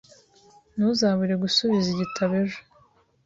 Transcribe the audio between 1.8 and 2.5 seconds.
igitabo